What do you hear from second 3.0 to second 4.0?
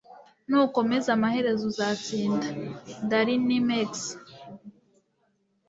(darinmex)